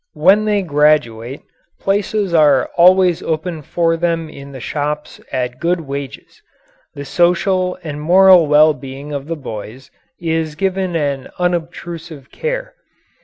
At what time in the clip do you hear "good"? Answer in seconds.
5.59-5.81